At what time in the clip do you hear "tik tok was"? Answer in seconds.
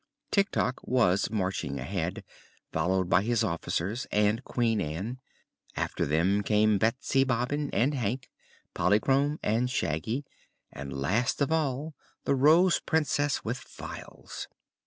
0.31-1.29